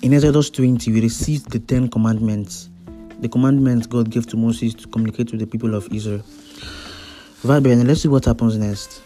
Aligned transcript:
In 0.00 0.14
Exodus 0.14 0.48
20, 0.50 0.92
we 0.92 1.00
received 1.00 1.50
the 1.50 1.58
Ten 1.58 1.88
Commandments, 1.88 2.68
the 3.18 3.28
commandments 3.28 3.88
God 3.88 4.08
gave 4.08 4.28
to 4.28 4.36
Moses 4.36 4.72
to 4.74 4.86
communicate 4.86 5.32
with 5.32 5.40
the 5.40 5.46
people 5.46 5.74
of 5.74 5.92
Israel. 5.92 6.22
Right, 7.42 7.60
let's 7.60 8.02
see 8.02 8.08
what 8.08 8.24
happens 8.24 8.56
next. 8.56 9.02